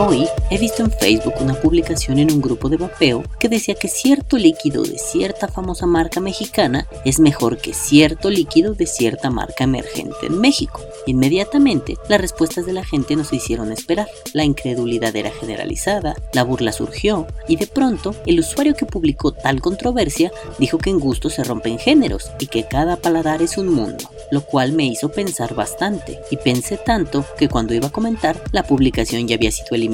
Hoy 0.00 0.28
he 0.48 0.58
visto 0.58 0.84
en 0.84 0.92
Facebook 0.92 1.34
una 1.40 1.54
publicación 1.54 2.20
en 2.20 2.30
un 2.30 2.40
grupo 2.40 2.68
de 2.68 2.76
vapeo 2.76 3.24
que 3.40 3.48
decía 3.48 3.74
que 3.74 3.88
cierto 3.88 4.38
líquido 4.38 4.84
de 4.84 4.96
cierta 4.96 5.48
famosa 5.48 5.86
marca 5.86 6.20
mexicana 6.20 6.86
es 7.04 7.18
mejor 7.18 7.58
que 7.58 7.74
cierto 7.74 8.30
líquido 8.30 8.74
de 8.74 8.86
cierta 8.86 9.28
marca 9.28 9.64
emergente 9.64 10.26
en 10.26 10.40
México. 10.40 10.80
Inmediatamente, 11.06 11.96
las 12.08 12.20
respuestas 12.20 12.64
de 12.64 12.74
la 12.74 12.84
gente 12.84 13.16
no 13.16 13.24
se 13.24 13.36
hicieron 13.36 13.72
esperar. 13.72 14.06
La 14.34 14.44
incredulidad 14.44 15.16
era 15.16 15.32
generalizada, 15.32 16.14
la 16.32 16.44
burla 16.44 16.70
surgió 16.70 17.26
y 17.48 17.56
de 17.56 17.66
pronto 17.66 18.14
el 18.24 18.38
usuario 18.38 18.76
que 18.76 18.86
publicó 18.86 19.32
tal 19.32 19.60
controversia 19.60 20.30
dijo 20.60 20.78
que 20.78 20.90
en 20.90 21.00
gusto 21.00 21.28
se 21.28 21.42
rompen 21.42 21.80
géneros 21.80 22.30
y 22.38 22.46
que 22.46 22.68
cada 22.68 22.98
paladar 22.98 23.42
es 23.42 23.58
un 23.58 23.74
mundo, 23.74 24.08
lo 24.30 24.42
cual 24.42 24.70
me 24.74 24.86
hizo 24.86 25.10
pensar 25.10 25.56
bastante 25.56 26.20
y 26.30 26.36
pensé 26.36 26.76
tanto 26.76 27.24
que 27.36 27.48
cuando 27.48 27.74
iba 27.74 27.88
a 27.88 27.92
comentar 27.92 28.40
la 28.52 28.62
publicación 28.62 29.26
ya 29.26 29.34
había 29.34 29.50
sido 29.50 29.70
eliminada. 29.72 29.87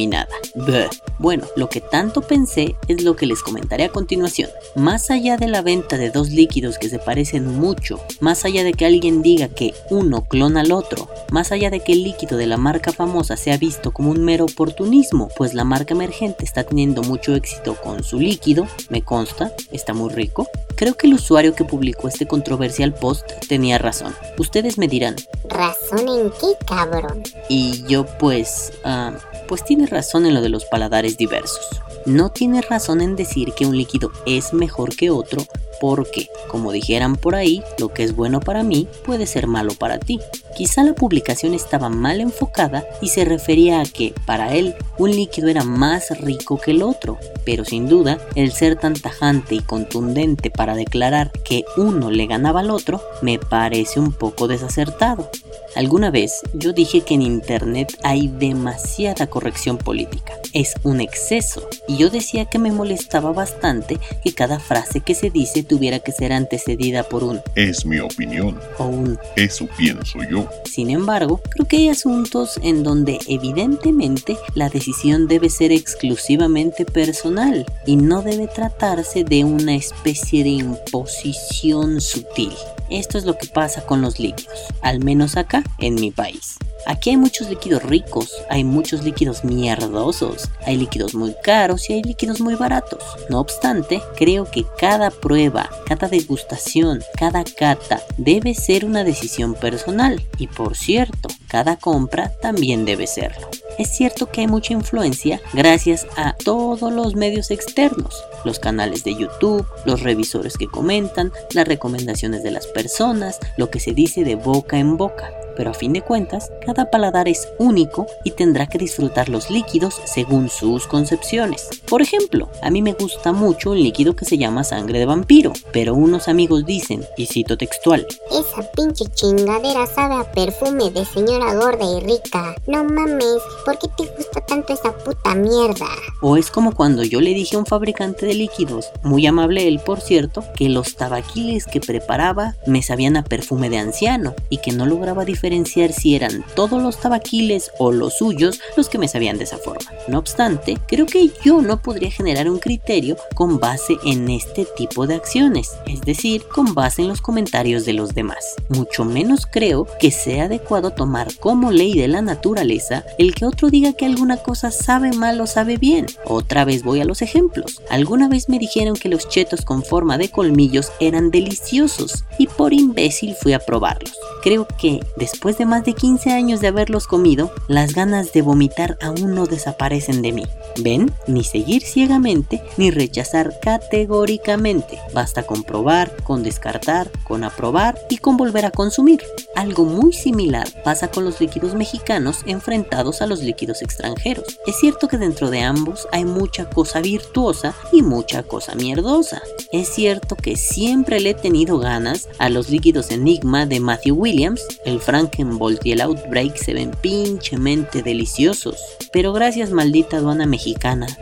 Bueno, 1.19 1.47
lo 1.57 1.69
que 1.69 1.81
tanto 1.81 2.23
pensé 2.23 2.77
es 2.89 3.03
lo 3.03 3.17
que 3.17 3.27
les 3.27 3.43
comentaré 3.43 3.85
a 3.85 3.89
continuación. 3.89 4.51
Más 4.75 5.11
allá 5.11 5.37
de 5.37 5.49
la 5.49 5.63
venta 5.63 5.97
de 5.97 6.11
dos 6.11 6.31
líquidos 6.31 6.79
que 6.79 6.89
se 6.89 6.99
parecen 6.99 7.47
mucho, 7.47 8.01
más 8.21 8.45
allá 8.45 8.65
de 8.65 8.73
que 8.73 8.87
alguien 8.87 9.23
diga 9.23 9.49
que 9.49 9.75
uno 9.91 10.25
clona 10.25 10.61
al 10.61 10.73
otro, 10.73 11.09
más 11.31 11.53
allá 11.53 11.71
de 11.71 11.81
que 11.81 11.93
el 11.93 12.05
líquido 12.05 12.37
de 12.37 12.47
la 12.47 12.57
marca 12.57 12.93
famosa 12.93 13.37
sea 13.37 13.57
visto 13.57 13.93
como 13.93 14.11
un 14.11 14.25
mero 14.25 14.45
oportunismo, 14.45 15.29
pues 15.37 15.55
la 15.55 15.65
marca 15.65 15.95
emergente 15.95 16.45
está 16.45 16.65
teniendo 16.65 17.03
mucho 17.03 17.35
éxito 17.35 17.77
con 17.77 18.05
su 18.05 18.21
líquido, 18.21 18.67
me 18.89 19.03
consta, 19.03 19.53
está 19.73 19.95
muy 19.95 20.13
rico, 20.13 20.49
creo 20.77 20.95
que 20.95 21.07
el 21.07 21.15
usuario 21.15 21.55
que 21.55 21.65
publicó 21.65 22.09
este 22.09 22.27
controversial 22.27 22.95
post 22.95 23.31
tenía 23.49 23.79
razón. 23.79 24.15
Ustedes 24.39 24.79
me 24.79 24.89
dirán, 24.89 25.17
¿razón 25.49 26.09
en 26.09 26.31
qué, 26.31 26.67
cabrón? 26.67 27.23
Y 27.49 27.85
yo 27.87 28.07
pues, 28.19 28.73
ah, 28.85 29.13
pues 29.47 29.65
tiene 29.65 29.87
razón 29.87 30.27
en 30.27 30.35
lo 30.35 30.43
de 30.43 30.49
los 30.49 30.65
paladares 30.65 31.17
diversos. 31.17 31.81
No 32.07 32.31
tiene 32.31 32.61
razón 32.61 33.01
en 33.01 33.17
decir 33.17 33.53
que 33.55 33.67
un 33.67 33.77
líquido 33.77 34.13
es 34.27 34.53
mejor 34.53 34.95
que 34.95 35.11
otro 35.11 35.47
porque, 35.81 36.29
como 36.49 36.73
dijeran 36.73 37.17
por 37.17 37.35
ahí, 37.35 37.63
lo 37.79 37.93
que 37.93 38.05
es 38.05 38.15
bueno 38.15 38.41
para 38.41 38.63
mí 38.63 38.89
puede 39.05 39.27
ser 39.27 39.47
malo 39.47 39.75
para 39.75 39.99
ti. 39.99 40.19
Quizá 40.57 40.83
la 40.85 40.95
publicación 40.95 41.53
estaba 41.53 41.89
mal 41.89 42.21
enfocada 42.21 42.87
y 43.03 43.09
se 43.09 43.25
refería 43.25 43.81
a 43.81 43.85
que, 43.85 44.15
para 44.27 44.55
él, 44.55 44.75
un 44.99 45.11
líquido 45.11 45.49
era 45.49 45.65
más 45.65 46.19
rico 46.21 46.61
que 46.61 46.71
el 46.71 46.83
otro, 46.83 47.19
pero 47.45 47.65
sin 47.65 47.89
duda, 47.89 48.19
el 48.35 48.53
ser 48.53 48.77
tan 48.77 48.95
tajante 48.95 49.57
y 49.57 49.61
contundente 49.61 50.51
para 50.51 50.75
declarar 50.75 51.33
que 51.45 51.65
uno 51.77 52.11
le 52.11 52.27
ganaba 52.27 52.61
al 52.61 52.71
otro 52.71 53.03
me 53.21 53.39
parece 53.39 53.99
un 54.01 54.13
poco 54.13 54.49
desacertado. 54.49 55.31
Alguna 55.75 56.11
vez 56.11 56.43
yo 56.55 56.73
dije 56.73 57.01
que 57.01 57.15
en 57.15 57.23
Internet 57.23 57.99
hay 58.03 58.29
demasiada 58.29 59.27
corrección 59.27 59.77
política, 59.77 60.35
es 60.53 60.75
un 60.85 61.01
exceso, 61.01 61.69
y 61.89 61.97
yo 61.97 62.11
decía 62.11 62.45
que 62.45 62.59
me 62.59 62.71
molestaba 62.71 63.33
bastante 63.33 63.99
que 64.23 64.33
cada 64.33 64.61
frase 64.61 65.01
que 65.01 65.15
se 65.15 65.31
dice 65.31 65.65
tuviera 65.65 65.99
que 65.99 66.13
ser 66.13 66.33
antecedida 66.33 67.03
por 67.03 67.25
un 67.25 67.41
es 67.57 67.85
mi 67.85 67.99
opinión 67.99 68.59
o 68.79 68.85
un 68.87 69.19
eso 69.37 69.67
pienso 69.77 70.19
yo. 70.31 70.49
Sin 70.65 70.91
embargo, 70.91 71.41
creo 71.51 71.67
que 71.67 71.77
hay 71.79 71.89
asuntos 71.89 72.61
en 72.63 72.83
donde 72.85 73.19
evidentemente 73.27 74.37
la 74.55 74.69
decisión 74.69 75.27
debe 75.27 75.51
ser 75.51 75.73
exclusivamente 75.73 76.85
personal 76.85 77.67
y 77.85 77.97
no 77.97 78.23
debe 78.23 78.47
tratarse 78.47 79.25
de 79.25 79.45
una 79.45 79.75
especie 79.75 80.45
de 80.45 80.51
imposición 80.51 82.01
sutil. 82.01 82.53
Esto 82.91 83.19
es 83.19 83.25
lo 83.25 83.39
que 83.39 83.47
pasa 83.47 83.85
con 83.87 84.01
los 84.03 84.19
líquidos, 84.19 84.59
al 84.83 85.03
menos 85.03 85.37
acá 85.37 85.63
en 85.79 85.95
mi 85.95 86.11
país. 86.11 86.57
Aquí 86.87 87.11
hay 87.11 87.17
muchos 87.17 87.49
líquidos 87.49 87.83
ricos, 87.83 88.31
hay 88.51 88.63
muchos 88.63 89.05
líquidos 89.05 89.43
mierdosos, 89.43 90.51
hay 90.67 90.77
líquidos 90.77 91.15
muy 91.15 91.35
caros 91.43 91.89
y 91.89 91.95
hay 91.95 92.03
líquidos 92.03 92.41
muy 92.41 92.57
baratos. 92.57 93.03
No 93.31 93.41
obstante, 93.41 94.03
creo 94.17 94.51
que 94.51 94.67
cada 94.79 95.11
prueba, 95.11 95.71
cada 95.87 96.09
degustación, 96.09 97.03
cada 97.17 97.43
cata 97.45 98.03
debe 98.19 98.55
ser 98.55 98.85
una 98.85 99.03
decisión 99.03 99.55
personal 99.55 100.23
y 100.37 100.47
por 100.49 100.77
cierto, 100.77 101.29
cada 101.49 101.77
compra 101.77 102.33
también 102.43 102.85
debe 102.85 103.07
serlo. 103.07 103.49
Es 103.79 103.89
cierto 103.89 104.27
que 104.27 104.43
hay 104.43 104.47
mucha 104.47 104.73
influencia 104.73 105.41
gracias 105.53 106.07
a 106.17 106.35
todos 106.45 106.93
los 106.93 107.17
medios 107.17 107.51
externos, 107.51 108.25
los 108.45 108.59
canales 108.59 109.03
de 109.05 109.15
YouTube, 109.15 109.67
los 109.85 110.01
revisores 110.01 110.57
que 110.57 110.69
comentan, 110.69 111.33
las 111.53 111.67
recomendaciones 111.67 112.43
de 112.43 112.53
las 112.53 112.67
personas, 112.69 113.39
lo 113.57 113.71
que 113.71 113.81
se 113.81 113.93
dice 113.93 114.23
de 114.25 114.37
boca 114.37 114.79
en 114.79 114.97
boca 114.97 115.31
pero 115.57 115.71
a 115.71 115.75
fin 115.75 115.93
de 115.93 116.03
cuentas, 116.03 116.51
cada 116.67 116.91
paladar 116.91 117.29
es 117.29 117.49
único 117.59 118.07
y 118.25 118.33
tendrá 118.33 118.67
que 118.67 118.79
disfrutar 118.79 119.29
los 119.29 119.51
líquidos 119.51 120.01
según 120.05 120.49
sus 120.49 120.87
concepciones. 120.87 121.69
Por 121.89 122.03
ejemplo, 122.03 122.49
a 122.63 122.71
mí 122.71 122.83
me 122.83 122.93
gusta 122.93 123.33
mucho 123.33 123.71
un 123.71 123.83
líquido 123.83 124.17
que 124.17 124.25
se 124.25 124.39
llama 124.39 124.65
sangre 124.65 124.99
de 124.99 125.07
vampiro, 125.07 125.53
pero 125.73 125.95
unos 125.95 126.29
amigos 126.29 126.65
dicen, 126.67 127.05
y 127.17 127.27
cito 127.27 127.57
textual, 127.57 128.07
Esa 128.31 128.69
pinche 128.73 129.05
chingadera 129.15 129.87
sabe 129.87 130.15
a 130.15 130.33
perfume 130.33 130.91
de 130.91 131.05
señora 131.05 131.55
gorda 131.55 131.85
y 131.85 132.01
rica. 132.01 132.57
No 132.67 132.85
mames, 132.85 133.39
¿por 133.65 133.79
qué 133.79 133.89
te 133.97 134.05
gusta 134.17 134.41
tanto 134.47 134.73
esa 134.73 134.93
puta 134.93 135.35
mierda? 135.35 135.87
O 136.21 136.37
es 136.37 136.51
como 136.51 136.75
cuando 136.75 137.05
yo 137.05 137.21
le 137.21 137.35
dije 137.35 137.57
a 137.57 137.61
un 137.61 137.67
fabricante 137.67 138.27
de 138.27 138.35
líquidos, 138.35 138.91
muy 139.03 139.27
amable 139.27 139.69
él 139.69 139.81
por 139.85 140.01
cierto, 140.01 140.45
que 140.57 140.69
los 140.69 140.97
tabaquiles 140.97 141.67
que 141.67 141.81
preparaba 141.81 142.57
me 142.67 142.83
sabían 142.83 143.17
a 143.17 143.25
perfume 143.25 143.71
de 143.71 143.79
anciano 143.79 144.35
y 144.49 144.59
que 144.59 144.73
no 144.73 144.87
lograba 144.87 145.25
diferenciar 145.25 145.44
diferenciar 145.45 145.93
si 145.93 146.15
eran 146.15 146.43
todos 146.57 146.83
los 146.83 146.99
tabaquiles 146.99 147.71
o 147.79 147.93
los 147.93 148.17
suyos 148.17 148.61
los 148.79 148.89
que 148.89 148.97
me 148.97 149.09
sabían 149.09 149.37
de 149.37 149.45
esa 149.45 149.59
forma. 149.59 149.91
No 150.09 150.19
obstante, 150.19 150.79
creo 150.87 151.05
que 151.05 151.31
yo 151.45 151.61
no 151.61 151.83
podría 151.83 152.11
generar 152.11 152.49
un 152.49 152.59
criterio 152.59 153.19
con 153.35 153.59
base 153.59 153.99
en 154.07 154.31
este 154.31 154.67
tipo 154.75 155.07
de 155.07 155.17
acciones, 155.17 155.73
es 155.87 156.01
decir, 156.01 156.45
con 156.47 156.73
base 156.73 157.03
en 157.03 157.09
los 157.09 157.21
comentarios 157.21 157.85
de 157.85 157.93
los 157.93 158.15
demás. 158.15 158.55
Mucho 158.71 159.05
menos 159.05 159.45
creo 159.45 159.87
que 160.01 160.11
sea 160.11 160.45
adecuado 160.45 160.93
tomar 160.93 161.29
como 161.37 161.71
ley 161.71 161.93
de 161.93 162.09
la 162.09 162.23
naturaleza 162.23 163.05
el 163.19 163.35
que 163.35 163.45
otro 163.45 163.69
diga 163.69 163.93
que 163.93 164.07
alguna 164.07 164.39
cosa 164.39 164.71
sabe 164.71 165.13
mal 165.13 165.39
o 165.43 165.47
sabe 165.47 165.77
bien. 165.77 166.07
Otra 166.25 166.65
vez 166.65 166.83
voy 166.83 167.01
a 167.01 167.05
los 167.05 167.21
ejemplos. 167.21 167.83
Alguna 167.91 168.29
vez 168.29 168.49
me 168.49 168.59
dijeron 168.59 168.95
que 168.95 169.11
los 169.11 169.29
chetos 169.29 169.61
con 169.63 169.83
forma 169.83 170.17
de 170.17 170.31
colmillos 170.31 170.91
eran 171.01 171.31
deliciosos 171.31 172.25
y 172.39 172.47
por 172.47 172.73
imbécil 172.73 173.35
fui 173.35 173.53
a 173.53 173.59
probarlos. 173.59 174.15
Creo 174.43 174.67
que 174.79 175.01
después 175.17 175.34
después 175.35 175.59
de 175.59 175.67
más 175.67 175.85
de 175.85 175.95
15 175.95 176.31
años 176.31 176.61
de 176.61 176.69
haberlos 176.69 177.09
comido, 177.09 177.51
las 177.67 177.93
ganas 177.93 178.33
de 178.33 178.41
vomitar 178.41 178.97
aún 179.03 179.35
no 179.35 179.47
desaparecen 179.47 180.23
de 180.23 180.31
mí. 180.31 180.45
¿Ven? 180.81 181.13
Ni 181.27 181.45
seguir 181.45 181.83
ciegamente, 181.83 182.63
ni 182.77 182.91
rechazar 182.91 183.59
categóricamente. 183.61 184.99
Basta 185.13 185.45
con 185.45 185.63
probar, 185.63 186.15
con 186.25 186.43
descartar, 186.43 187.11
con 187.25 187.45
aprobar 187.45 187.99
y 188.11 188.19
con 188.19 188.37
volver 188.37 188.65
a 188.67 188.71
consumir. 188.71 189.23
Algo 189.55 189.85
muy 189.85 190.13
similar 190.13 190.69
pasa 190.83 191.09
con 191.09 191.25
los 191.25 191.41
líquidos 191.41 191.75
mexicanos 191.75 192.39
enfrentados 192.47 193.23
a 193.23 193.27
los 193.27 193.41
líquidos 193.41 193.83
extranjeros. 193.83 194.59
Es 194.67 194.79
cierto 194.79 195.09
que 195.09 195.19
dentro 195.19 195.51
de 195.51 195.61
ambos 195.61 196.09
hay 196.13 196.25
mucha 196.25 196.69
cosa 196.69 197.01
virtuosa 197.01 197.75
y 197.93 198.03
mucha 198.03 198.43
cosa 198.43 198.75
mierdosa. 198.75 199.43
Es 199.73 199.89
cierto 199.89 200.37
que 200.37 200.57
siempre 200.57 201.21
le 201.21 201.31
he 201.31 201.35
tenido 201.35 201.79
ganas 201.79 202.29
a 202.39 202.49
los 202.49 202.69
líquidos 202.71 203.11
Enigma 203.11 203.67
de 203.67 203.81
Matthew 203.81 204.17
Williams, 204.17 204.63
el 204.85 205.01
Frank 205.01 205.37
Bolt 205.39 205.85
y 205.85 205.93
el 205.93 206.01
Outbreak 206.01 206.57
se 206.57 206.75
ven 206.75 206.91
pinchemente 207.01 208.03
deliciosos. 208.03 208.77
Pero 209.13 209.33
gracias 209.33 209.71
maldita 209.71 210.17
aduana 210.19 210.47
mexicana, 210.47 210.64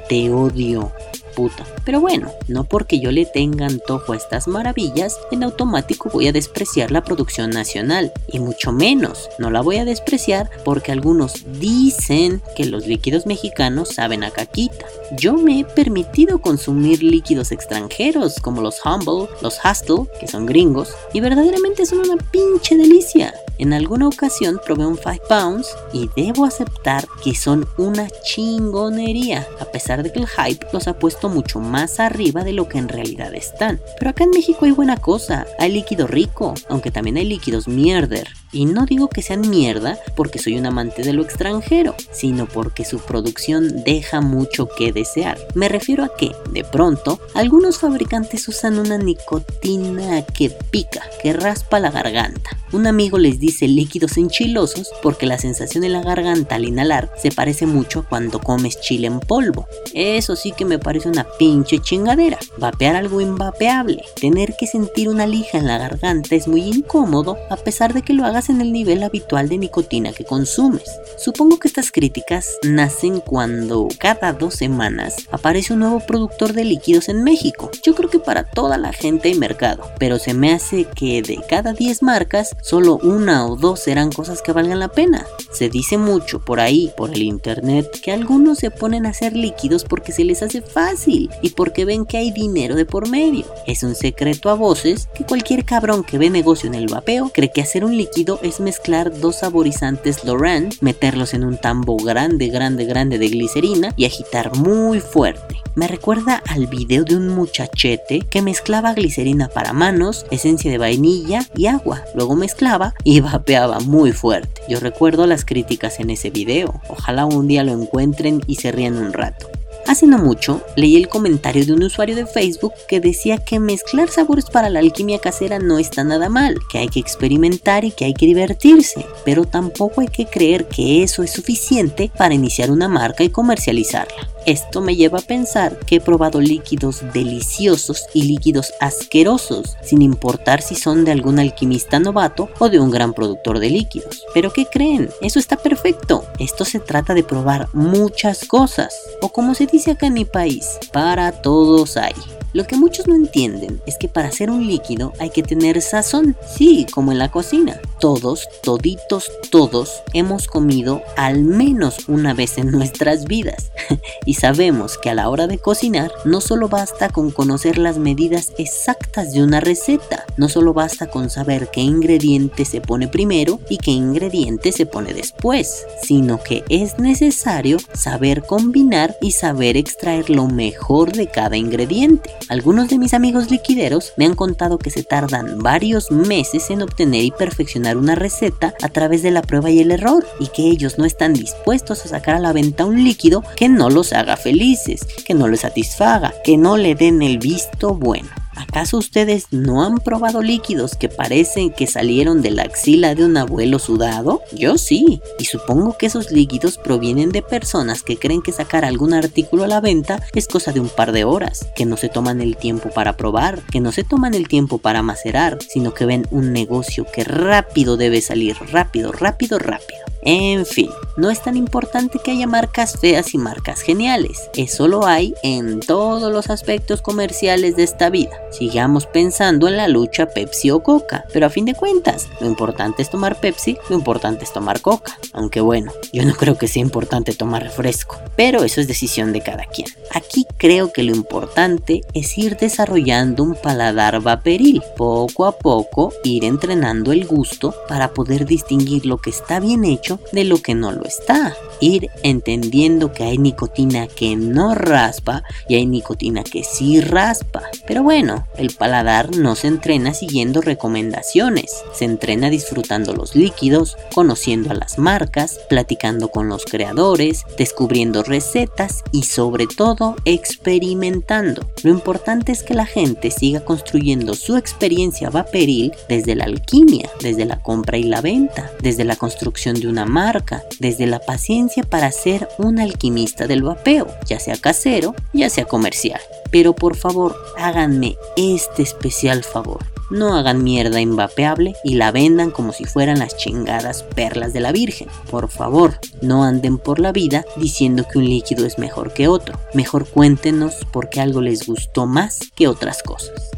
te 0.08 0.30
odio 0.30 0.92
puta. 1.32 1.64
Pero 1.84 2.00
bueno, 2.00 2.30
no 2.48 2.64
porque 2.64 3.00
yo 3.00 3.10
le 3.10 3.26
tenga 3.26 3.66
antojo 3.66 4.12
a 4.12 4.16
estas 4.16 4.46
maravillas, 4.48 5.18
en 5.30 5.42
automático 5.42 6.10
voy 6.12 6.28
a 6.28 6.32
despreciar 6.32 6.90
la 6.90 7.02
producción 7.02 7.50
nacional. 7.50 8.12
Y 8.28 8.38
mucho 8.38 8.72
menos, 8.72 9.28
no 9.38 9.50
la 9.50 9.60
voy 9.62 9.78
a 9.78 9.84
despreciar 9.84 10.50
porque 10.64 10.92
algunos 10.92 11.44
dicen 11.58 12.42
que 12.56 12.66
los 12.66 12.86
líquidos 12.86 13.26
mexicanos 13.26 13.94
saben 13.94 14.24
a 14.24 14.30
caquita. 14.30 14.86
Yo 15.16 15.34
me 15.34 15.60
he 15.60 15.64
permitido 15.64 16.40
consumir 16.40 17.02
líquidos 17.02 17.52
extranjeros 17.52 18.36
como 18.40 18.60
los 18.60 18.80
Humble, 18.84 19.28
los 19.42 19.58
Hustle, 19.64 20.06
que 20.20 20.28
son 20.28 20.46
gringos, 20.46 20.90
y 21.12 21.20
verdaderamente 21.20 21.86
son 21.86 22.00
una 22.00 22.16
pinche 22.30 22.76
delicia. 22.76 23.34
En 23.62 23.72
alguna 23.72 24.08
ocasión 24.08 24.60
probé 24.66 24.86
un 24.86 24.96
5 24.96 25.28
pounds 25.28 25.68
y 25.92 26.10
debo 26.16 26.46
aceptar 26.46 27.06
que 27.22 27.32
son 27.36 27.64
una 27.76 28.08
chingonería, 28.24 29.46
a 29.60 29.66
pesar 29.66 30.02
de 30.02 30.10
que 30.10 30.18
el 30.18 30.26
hype 30.26 30.66
los 30.72 30.88
ha 30.88 30.98
puesto 30.98 31.28
mucho 31.28 31.60
más 31.60 32.00
arriba 32.00 32.42
de 32.42 32.54
lo 32.54 32.68
que 32.68 32.78
en 32.78 32.88
realidad 32.88 33.32
están. 33.36 33.80
Pero 34.00 34.10
acá 34.10 34.24
en 34.24 34.30
México 34.30 34.64
hay 34.64 34.72
buena 34.72 34.96
cosa, 34.96 35.46
hay 35.60 35.70
líquido 35.70 36.08
rico, 36.08 36.54
aunque 36.68 36.90
también 36.90 37.18
hay 37.18 37.24
líquidos 37.24 37.68
mierder. 37.68 38.26
Y 38.50 38.64
no 38.64 38.84
digo 38.84 39.08
que 39.08 39.22
sean 39.22 39.48
mierda 39.48 39.96
porque 40.16 40.40
soy 40.40 40.58
un 40.58 40.66
amante 40.66 41.02
de 41.02 41.12
lo 41.12 41.22
extranjero, 41.22 41.94
sino 42.10 42.46
porque 42.46 42.84
su 42.84 42.98
producción 42.98 43.84
deja 43.84 44.20
mucho 44.20 44.68
que 44.76 44.92
desear. 44.92 45.38
Me 45.54 45.68
refiero 45.68 46.02
a 46.02 46.16
que, 46.16 46.32
de 46.50 46.64
pronto, 46.64 47.20
algunos 47.34 47.78
fabricantes 47.78 48.48
usan 48.48 48.80
una 48.80 48.98
nicotina 48.98 50.22
que 50.22 50.50
pica, 50.50 51.02
que 51.22 51.32
raspa 51.32 51.78
la 51.78 51.92
garganta. 51.92 52.50
Un 52.72 52.86
amigo 52.86 53.18
les 53.18 53.38
dice 53.38 53.51
dice 53.52 53.68
líquidos 53.68 54.16
enchilosos 54.16 54.88
porque 55.02 55.26
la 55.26 55.36
sensación 55.36 55.84
en 55.84 55.92
la 55.92 56.00
garganta 56.00 56.54
al 56.54 56.64
inhalar 56.64 57.12
se 57.20 57.30
parece 57.30 57.66
mucho 57.66 58.00
a 58.00 58.08
cuando 58.08 58.40
comes 58.40 58.80
chile 58.80 59.08
en 59.08 59.20
polvo. 59.20 59.66
Eso 59.92 60.36
sí 60.36 60.52
que 60.52 60.64
me 60.64 60.78
parece 60.78 61.10
una 61.10 61.26
pinche 61.38 61.78
chingadera. 61.78 62.38
Vapear 62.56 62.96
algo 62.96 63.20
invapeable. 63.20 64.04
Tener 64.18 64.56
que 64.56 64.66
sentir 64.66 65.10
una 65.10 65.26
lija 65.26 65.58
en 65.58 65.66
la 65.66 65.76
garganta 65.76 66.34
es 66.34 66.48
muy 66.48 66.62
incómodo 66.62 67.36
a 67.50 67.56
pesar 67.56 67.92
de 67.92 68.00
que 68.00 68.14
lo 68.14 68.24
hagas 68.24 68.48
en 68.48 68.62
el 68.62 68.72
nivel 68.72 69.02
habitual 69.02 69.50
de 69.50 69.58
nicotina 69.58 70.14
que 70.14 70.24
consumes. 70.24 70.88
Supongo 71.18 71.58
que 71.58 71.68
estas 71.68 71.92
críticas 71.92 72.56
nacen 72.62 73.20
cuando 73.20 73.88
cada 73.98 74.32
dos 74.32 74.54
semanas 74.54 75.28
aparece 75.30 75.74
un 75.74 75.80
nuevo 75.80 76.00
productor 76.00 76.54
de 76.54 76.64
líquidos 76.64 77.10
en 77.10 77.22
México. 77.22 77.70
Yo 77.82 77.94
creo 77.94 78.08
que 78.08 78.18
para 78.18 78.44
toda 78.44 78.78
la 78.78 78.94
gente 78.94 79.28
hay 79.28 79.34
mercado, 79.34 79.84
pero 79.98 80.18
se 80.18 80.32
me 80.32 80.54
hace 80.54 80.86
que 80.86 81.20
de 81.20 81.38
cada 81.46 81.74
10 81.74 82.02
marcas, 82.02 82.56
solo 82.62 82.98
una 83.02 83.31
o 83.40 83.56
dos 83.56 83.80
serán 83.80 84.12
cosas 84.12 84.42
que 84.42 84.52
valgan 84.52 84.78
la 84.78 84.88
pena. 84.88 85.26
Se 85.50 85.68
dice 85.68 85.96
mucho 85.96 86.40
por 86.40 86.60
ahí, 86.60 86.90
por 86.96 87.10
el 87.10 87.22
internet, 87.22 88.00
que 88.02 88.12
algunos 88.12 88.58
se 88.58 88.70
ponen 88.70 89.06
a 89.06 89.10
hacer 89.10 89.34
líquidos 89.34 89.84
porque 89.84 90.12
se 90.12 90.24
les 90.24 90.42
hace 90.42 90.62
fácil 90.62 91.30
y 91.40 91.50
porque 91.50 91.84
ven 91.84 92.04
que 92.04 92.18
hay 92.18 92.30
dinero 92.30 92.74
de 92.74 92.86
por 92.86 93.08
medio. 93.08 93.44
Es 93.66 93.82
un 93.82 93.94
secreto 93.94 94.50
a 94.50 94.54
voces 94.54 95.08
que 95.14 95.24
cualquier 95.24 95.64
cabrón 95.64 96.04
que 96.04 96.18
ve 96.18 96.30
negocio 96.30 96.68
en 96.68 96.74
el 96.74 96.88
vapeo 96.88 97.30
cree 97.32 97.50
que 97.50 97.62
hacer 97.62 97.84
un 97.84 97.96
líquido 97.96 98.38
es 98.42 98.60
mezclar 98.60 99.18
dos 99.20 99.36
saborizantes 99.36 100.24
Loran, 100.24 100.70
meterlos 100.80 101.34
en 101.34 101.44
un 101.44 101.56
tambo 101.56 101.96
grande, 101.96 102.48
grande, 102.48 102.84
grande 102.84 103.18
de 103.18 103.28
glicerina 103.28 103.94
y 103.96 104.04
agitar 104.04 104.56
muy 104.56 105.00
fuerte. 105.00 105.62
Me 105.74 105.88
recuerda 105.88 106.42
al 106.48 106.66
video 106.66 107.04
de 107.04 107.16
un 107.16 107.28
muchachete 107.28 108.20
que 108.20 108.42
mezclaba 108.42 108.92
glicerina 108.92 109.48
para 109.48 109.72
manos, 109.72 110.26
esencia 110.30 110.70
de 110.70 110.76
vainilla 110.76 111.46
y 111.56 111.66
agua. 111.66 112.02
Luego 112.14 112.36
mezclaba 112.36 112.94
y 113.04 113.20
vapeaba 113.22 113.80
muy 113.80 114.12
fuerte. 114.12 114.60
Yo 114.68 114.80
recuerdo 114.80 115.26
las 115.26 115.44
críticas 115.44 116.00
en 116.00 116.10
ese 116.10 116.30
video. 116.30 116.80
Ojalá 116.88 117.26
un 117.26 117.48
día 117.48 117.64
lo 117.64 117.72
encuentren 117.72 118.42
y 118.46 118.56
se 118.56 118.72
rían 118.72 118.96
un 118.96 119.12
rato. 119.12 119.48
Hace 119.86 120.06
no 120.06 120.18
mucho 120.18 120.62
leí 120.76 120.96
el 120.96 121.08
comentario 121.08 121.66
de 121.66 121.72
un 121.72 121.82
usuario 121.82 122.14
de 122.14 122.26
Facebook 122.26 122.72
que 122.88 123.00
decía 123.00 123.38
que 123.38 123.58
mezclar 123.58 124.08
sabores 124.08 124.46
para 124.46 124.70
la 124.70 124.78
alquimia 124.78 125.18
casera 125.18 125.58
no 125.58 125.78
está 125.78 126.04
nada 126.04 126.28
mal, 126.28 126.56
que 126.70 126.78
hay 126.78 126.88
que 126.88 127.00
experimentar 127.00 127.84
y 127.84 127.90
que 127.90 128.04
hay 128.04 128.14
que 128.14 128.26
divertirse, 128.26 129.04
pero 129.24 129.44
tampoco 129.44 130.00
hay 130.00 130.08
que 130.08 130.26
creer 130.26 130.66
que 130.66 131.02
eso 131.02 131.22
es 131.22 131.32
suficiente 131.32 132.10
para 132.16 132.34
iniciar 132.34 132.70
una 132.70 132.88
marca 132.88 133.24
y 133.24 133.30
comercializarla. 133.30 134.31
Esto 134.46 134.80
me 134.80 134.96
lleva 134.96 135.18
a 135.18 135.22
pensar 135.22 135.78
que 135.86 135.96
he 135.96 136.00
probado 136.00 136.40
líquidos 136.40 137.02
deliciosos 137.12 138.06
y 138.12 138.24
líquidos 138.24 138.72
asquerosos, 138.80 139.76
sin 139.82 140.02
importar 140.02 140.62
si 140.62 140.74
son 140.74 141.04
de 141.04 141.12
algún 141.12 141.38
alquimista 141.38 142.00
novato 142.00 142.48
o 142.58 142.68
de 142.68 142.80
un 142.80 142.90
gran 142.90 143.12
productor 143.12 143.60
de 143.60 143.70
líquidos. 143.70 144.24
Pero 144.34 144.52
¿qué 144.52 144.66
creen? 144.66 145.10
Eso 145.20 145.38
está 145.38 145.56
perfecto. 145.56 146.24
Esto 146.38 146.64
se 146.64 146.80
trata 146.80 147.14
de 147.14 147.22
probar 147.22 147.68
muchas 147.72 148.44
cosas, 148.44 148.94
o 149.20 149.28
como 149.28 149.54
se 149.54 149.66
dice 149.66 149.92
acá 149.92 150.06
en 150.06 150.14
mi 150.14 150.24
país, 150.24 150.78
para 150.92 151.30
todos 151.32 151.96
hay. 151.96 152.14
Lo 152.52 152.66
que 152.66 152.76
muchos 152.76 153.06
no 153.06 153.14
entienden 153.14 153.80
es 153.86 153.96
que 153.96 154.08
para 154.08 154.28
hacer 154.28 154.50
un 154.50 154.66
líquido 154.66 155.14
hay 155.18 155.30
que 155.30 155.42
tener 155.42 155.80
sazón, 155.80 156.36
sí, 156.54 156.86
como 156.92 157.10
en 157.10 157.18
la 157.18 157.30
cocina. 157.30 157.80
Todos, 158.02 158.48
toditos, 158.64 159.30
todos 159.50 160.02
hemos 160.12 160.48
comido 160.48 161.02
al 161.16 161.44
menos 161.44 162.08
una 162.08 162.34
vez 162.34 162.58
en 162.58 162.72
nuestras 162.72 163.26
vidas 163.26 163.70
y 164.26 164.34
sabemos 164.34 164.98
que 164.98 165.08
a 165.08 165.14
la 165.14 165.28
hora 165.28 165.46
de 165.46 165.58
cocinar 165.58 166.10
no 166.24 166.40
solo 166.40 166.68
basta 166.68 167.10
con 167.10 167.30
conocer 167.30 167.78
las 167.78 167.98
medidas 167.98 168.54
exactas 168.58 169.32
de 169.32 169.44
una 169.44 169.60
receta, 169.60 170.26
no 170.36 170.48
solo 170.48 170.74
basta 170.74 171.10
con 171.10 171.30
saber 171.30 171.68
qué 171.70 171.82
ingrediente 171.82 172.64
se 172.64 172.80
pone 172.80 173.06
primero 173.06 173.60
y 173.70 173.78
qué 173.78 173.92
ingrediente 173.92 174.72
se 174.72 174.84
pone 174.84 175.14
después, 175.14 175.86
sino 176.02 176.42
que 176.42 176.64
es 176.68 176.98
necesario 176.98 177.76
saber 177.94 178.42
combinar 178.42 179.16
y 179.20 179.30
saber 179.30 179.76
extraer 179.76 180.28
lo 180.28 180.48
mejor 180.48 181.12
de 181.12 181.28
cada 181.28 181.56
ingrediente. 181.56 182.30
Algunos 182.48 182.88
de 182.88 182.98
mis 182.98 183.14
amigos 183.14 183.52
liquideros 183.52 184.12
me 184.16 184.24
han 184.24 184.34
contado 184.34 184.78
que 184.78 184.90
se 184.90 185.04
tardan 185.04 185.60
varios 185.60 186.10
meses 186.10 186.68
en 186.70 186.82
obtener 186.82 187.22
y 187.22 187.30
perfeccionar 187.30 187.91
una 187.96 188.14
receta 188.14 188.74
a 188.82 188.88
través 188.88 189.22
de 189.22 189.30
la 189.30 189.42
prueba 189.42 189.70
y 189.70 189.80
el 189.80 189.90
error 189.90 190.26
y 190.40 190.48
que 190.48 190.62
ellos 190.62 190.98
no 190.98 191.04
están 191.04 191.32
dispuestos 191.32 192.04
a 192.04 192.08
sacar 192.08 192.34
a 192.34 192.40
la 192.40 192.52
venta 192.52 192.84
un 192.84 193.02
líquido 193.02 193.42
que 193.56 193.68
no 193.68 193.90
los 193.90 194.12
haga 194.12 194.36
felices, 194.36 195.06
que 195.24 195.34
no 195.34 195.48
les 195.48 195.60
satisfaga, 195.60 196.34
que 196.44 196.56
no 196.56 196.76
le 196.76 196.94
den 196.94 197.22
el 197.22 197.38
visto 197.38 197.94
bueno. 197.94 198.41
¿Acaso 198.54 198.98
ustedes 198.98 199.46
no 199.50 199.82
han 199.82 199.98
probado 199.98 200.42
líquidos 200.42 200.94
que 200.94 201.08
parecen 201.08 201.70
que 201.70 201.86
salieron 201.86 202.42
de 202.42 202.50
la 202.50 202.62
axila 202.62 203.14
de 203.14 203.24
un 203.24 203.36
abuelo 203.36 203.78
sudado? 203.78 204.42
Yo 204.52 204.78
sí, 204.78 205.20
y 205.38 205.44
supongo 205.46 205.96
que 205.96 206.06
esos 206.06 206.30
líquidos 206.30 206.78
provienen 206.78 207.30
de 207.30 207.42
personas 207.42 208.02
que 208.02 208.18
creen 208.18 208.42
que 208.42 208.52
sacar 208.52 208.84
algún 208.84 209.14
artículo 209.14 209.64
a 209.64 209.68
la 209.68 209.80
venta 209.80 210.22
es 210.34 210.48
cosa 210.48 210.72
de 210.72 210.80
un 210.80 210.88
par 210.88 211.12
de 211.12 211.24
horas, 211.24 211.66
que 211.74 211.86
no 211.86 211.96
se 211.96 212.08
toman 212.08 212.40
el 212.40 212.56
tiempo 212.56 212.90
para 212.90 213.16
probar, 213.16 213.62
que 213.70 213.80
no 213.80 213.90
se 213.90 214.04
toman 214.04 214.34
el 214.34 214.48
tiempo 214.48 214.78
para 214.78 215.02
macerar, 215.02 215.58
sino 215.68 215.94
que 215.94 216.06
ven 216.06 216.26
un 216.30 216.52
negocio 216.52 217.06
que 217.12 217.24
rápido 217.24 217.96
debe 217.96 218.20
salir, 218.20 218.56
rápido, 218.70 219.12
rápido, 219.12 219.58
rápido. 219.58 220.11
En 220.24 220.64
fin, 220.66 220.88
no 221.16 221.30
es 221.30 221.42
tan 221.42 221.56
importante 221.56 222.20
que 222.22 222.30
haya 222.30 222.46
marcas 222.46 222.96
feas 223.00 223.34
y 223.34 223.38
marcas 223.38 223.80
geniales, 223.80 224.50
eso 224.54 224.86
lo 224.86 225.04
hay 225.04 225.34
en 225.42 225.80
todos 225.80 226.32
los 226.32 226.48
aspectos 226.48 227.02
comerciales 227.02 227.74
de 227.74 227.82
esta 227.82 228.08
vida. 228.08 228.30
Sigamos 228.52 229.06
pensando 229.06 229.66
en 229.66 229.76
la 229.76 229.88
lucha 229.88 230.26
Pepsi 230.26 230.70
o 230.70 230.80
Coca, 230.80 231.24
pero 231.32 231.46
a 231.46 231.50
fin 231.50 231.64
de 231.64 231.74
cuentas, 231.74 232.28
lo 232.40 232.46
importante 232.46 233.02
es 233.02 233.10
tomar 233.10 233.40
Pepsi, 233.40 233.76
lo 233.90 233.96
importante 233.96 234.44
es 234.44 234.52
tomar 234.52 234.80
Coca. 234.80 235.18
Aunque 235.32 235.60
bueno, 235.60 235.90
yo 236.12 236.24
no 236.24 236.34
creo 236.34 236.56
que 236.56 236.68
sea 236.68 236.82
importante 236.82 237.34
tomar 237.34 237.64
refresco, 237.64 238.16
pero 238.36 238.62
eso 238.62 238.80
es 238.80 238.86
decisión 238.86 239.32
de 239.32 239.40
cada 239.40 239.64
quien. 239.64 239.88
Aquí 240.14 240.46
creo 240.56 240.92
que 240.92 241.02
lo 241.02 241.16
importante 241.16 242.02
es 242.14 242.38
ir 242.38 242.56
desarrollando 242.56 243.42
un 243.42 243.56
paladar 243.56 244.20
vaporil, 244.20 244.82
poco 244.96 245.46
a 245.46 245.58
poco 245.58 246.12
ir 246.22 246.44
entrenando 246.44 247.10
el 247.10 247.26
gusto 247.26 247.74
para 247.88 248.12
poder 248.14 248.46
distinguir 248.46 249.04
lo 249.04 249.18
que 249.18 249.30
está 249.30 249.58
bien 249.58 249.84
hecho 249.84 250.11
de 250.32 250.44
lo 250.44 250.62
que 250.62 250.74
no 250.74 250.92
lo 250.92 251.04
está. 251.04 251.56
Ir 251.80 252.08
entendiendo 252.22 253.12
que 253.12 253.24
hay 253.24 253.38
nicotina 253.38 254.06
que 254.06 254.36
no 254.36 254.74
raspa 254.74 255.42
y 255.68 255.74
hay 255.74 255.86
nicotina 255.86 256.44
que 256.44 256.64
sí 256.64 257.00
raspa. 257.00 257.62
Pero 257.86 258.02
bueno, 258.02 258.46
el 258.56 258.70
paladar 258.74 259.36
no 259.36 259.54
se 259.56 259.66
entrena 259.66 260.14
siguiendo 260.14 260.60
recomendaciones, 260.60 261.82
se 261.92 262.04
entrena 262.04 262.50
disfrutando 262.50 263.14
los 263.14 263.34
líquidos, 263.34 263.96
conociendo 264.14 264.70
a 264.70 264.74
las 264.74 264.98
marcas, 264.98 265.58
platicando 265.68 266.28
con 266.28 266.48
los 266.48 266.64
creadores, 266.64 267.44
descubriendo 267.58 268.22
recetas 268.22 269.02
y 269.10 269.24
sobre 269.24 269.66
todo 269.66 270.16
experimentando. 270.24 271.66
Lo 271.82 271.90
importante 271.90 272.52
es 272.52 272.62
que 272.62 272.74
la 272.74 272.86
gente 272.86 273.30
siga 273.30 273.64
construyendo 273.64 274.34
su 274.34 274.56
experiencia 274.56 275.30
vaporil 275.30 275.92
desde 276.08 276.34
la 276.34 276.44
alquimia, 276.44 277.10
desde 277.20 277.44
la 277.44 277.60
compra 277.62 277.98
y 277.98 278.04
la 278.04 278.20
venta, 278.20 278.70
desde 278.80 279.04
la 279.04 279.16
construcción 279.16 279.80
de 279.80 279.88
una 279.88 280.01
marca, 280.06 280.62
desde 280.78 281.06
la 281.06 281.18
paciencia 281.20 281.82
para 281.82 282.10
ser 282.12 282.48
un 282.58 282.78
alquimista 282.78 283.46
del 283.46 283.62
vapeo, 283.62 284.08
ya 284.26 284.38
sea 284.38 284.56
casero, 284.56 285.14
ya 285.32 285.50
sea 285.50 285.64
comercial. 285.64 286.20
Pero 286.50 286.74
por 286.74 286.96
favor, 286.96 287.36
háganme 287.56 288.16
este 288.36 288.82
especial 288.82 289.42
favor. 289.44 289.92
No 290.12 290.36
hagan 290.36 290.62
mierda 290.62 291.00
invapeable 291.00 291.74
y 291.84 291.94
la 291.94 292.12
vendan 292.12 292.50
como 292.50 292.74
si 292.74 292.84
fueran 292.84 293.20
las 293.20 293.38
chingadas 293.38 294.02
perlas 294.02 294.52
de 294.52 294.60
la 294.60 294.70
Virgen. 294.70 295.08
Por 295.30 295.48
favor, 295.48 295.98
no 296.20 296.44
anden 296.44 296.76
por 296.76 296.98
la 296.98 297.12
vida 297.12 297.46
diciendo 297.56 298.04
que 298.10 298.18
un 298.18 298.26
líquido 298.26 298.66
es 298.66 298.78
mejor 298.78 299.14
que 299.14 299.28
otro. 299.28 299.58
Mejor 299.72 300.06
cuéntenos 300.06 300.74
por 300.92 301.08
qué 301.08 301.22
algo 301.22 301.40
les 301.40 301.66
gustó 301.66 302.06
más 302.06 302.40
que 302.54 302.68
otras 302.68 303.02
cosas. 303.02 303.51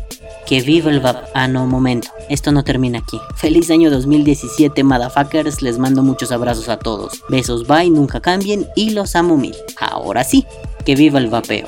Que 0.46 0.60
viva 0.60 0.90
el 0.90 1.00
VAP. 1.00 1.30
Ah, 1.34 1.48
no, 1.48 1.66
momento. 1.66 2.08
Esto 2.28 2.52
no 2.52 2.64
termina 2.64 2.98
aquí. 2.98 3.18
Feliz 3.34 3.70
año 3.70 3.90
2017, 3.90 4.84
motherfuckers. 4.84 5.62
Les 5.62 5.78
mando 5.78 6.02
muchos 6.02 6.32
abrazos 6.32 6.68
a 6.68 6.78
todos. 6.78 7.22
Besos, 7.28 7.66
bye, 7.66 7.88
nunca 7.90 8.20
cambien 8.20 8.68
y 8.76 8.90
los 8.90 9.16
amo 9.16 9.36
mil. 9.36 9.56
Ahora 9.80 10.22
sí, 10.22 10.46
que 10.84 10.94
viva 10.94 11.18
el 11.18 11.28
vapeo. 11.28 11.66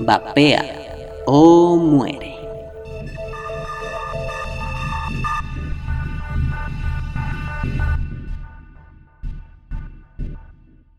Vapea 0.00 0.64
o 1.26 1.76
muere. 1.76 2.41